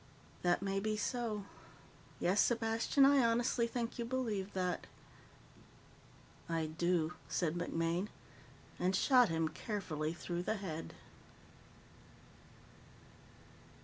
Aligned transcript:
"That 0.41 0.63
may 0.63 0.79
be 0.79 0.97
so. 0.97 1.45
Yes, 2.19 2.41
Sepastian, 2.41 3.05
I 3.05 3.23
honestly 3.23 3.67
think 3.67 3.99
you 3.99 4.03
believe 4.03 4.53
that." 4.53 4.87
"I 6.49 6.65
do," 6.65 7.13
said 7.29 7.53
MacMaine, 7.53 8.07
and 8.79 8.95
shot 8.95 9.29
him 9.29 9.47
carefully 9.49 10.11
through 10.13 10.41
the 10.41 10.55
head. 10.55 10.95